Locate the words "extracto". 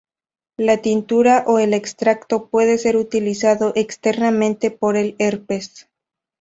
1.75-2.47